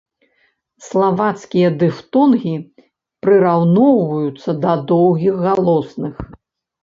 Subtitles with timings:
[0.85, 2.53] Славацкія дыфтонгі
[3.27, 6.15] прыраўноўваюцца да доўгіх галосных.